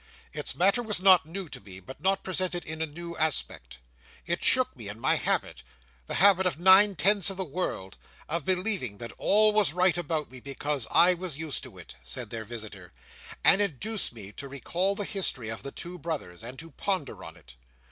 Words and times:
"Its 0.33 0.55
matter 0.55 0.81
was 0.81 0.99
not 0.99 1.27
new 1.27 1.47
to 1.47 1.61
me, 1.61 1.79
but 1.79 2.01
was 2.01 2.17
presented 2.23 2.65
in 2.65 2.81
a 2.81 2.87
new 2.87 3.15
aspect. 3.17 3.77
It 4.25 4.43
shook 4.43 4.75
me 4.75 4.89
in 4.89 4.99
my 4.99 5.13
habit—the 5.15 6.15
habit 6.15 6.47
of 6.47 6.57
nine 6.57 6.95
tenths 6.95 7.29
of 7.29 7.37
the 7.37 7.43
world—of 7.45 8.43
believing 8.43 8.97
that 8.97 9.11
all 9.19 9.53
was 9.53 9.73
right 9.73 9.95
about 9.95 10.31
me, 10.31 10.39
because 10.39 10.87
I 10.89 11.13
was 11.13 11.37
used 11.37 11.61
to 11.65 11.77
it," 11.77 11.97
said 12.01 12.31
their 12.31 12.45
visitor; 12.45 12.93
"and 13.43 13.61
induced 13.61 14.11
me 14.11 14.31
to 14.31 14.47
recall 14.49 14.95
the 14.95 15.05
history 15.05 15.49
of 15.49 15.61
the 15.61 15.71
two 15.71 15.99
brothers, 15.99 16.41
and 16.41 16.57
to 16.57 16.71
ponder 16.71 17.23
on 17.23 17.37
it. 17.37 17.53